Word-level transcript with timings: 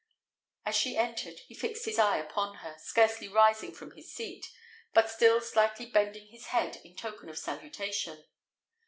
As 0.65 0.75
she 0.75 0.97
entered, 0.97 1.41
he 1.41 1.53
fixed 1.53 1.85
his 1.85 1.99
eye 1.99 2.17
upon 2.17 2.55
her, 2.65 2.75
scarcely 2.79 3.27
rising 3.27 3.71
from 3.71 3.91
his 3.91 4.11
seat, 4.11 4.47
but 4.95 5.11
still 5.11 5.39
slightly 5.41 5.85
bending 5.85 6.25
his 6.29 6.47
head 6.47 6.81
in 6.83 6.95
token 6.95 7.29
of 7.29 7.37
salutation. 7.37 8.25